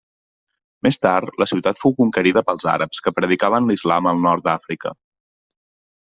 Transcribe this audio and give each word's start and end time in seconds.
Més 0.85 0.97
tard, 1.01 1.27
la 1.41 1.47
ciutat 1.49 1.81
fou 1.81 1.93
conquerida 1.99 2.41
pels 2.47 2.65
àrabs 2.71 3.03
que 3.07 3.13
predicaven 3.17 3.67
l'Islam 3.73 4.09
al 4.13 4.23
nord 4.25 4.47
d'Àfrica. 4.49 4.93